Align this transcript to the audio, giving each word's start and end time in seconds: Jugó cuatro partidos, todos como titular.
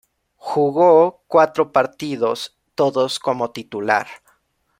Jugó 0.37 1.21
cuatro 1.27 1.71
partidos, 1.71 2.57
todos 2.73 3.19
como 3.19 3.51
titular. 3.51 4.07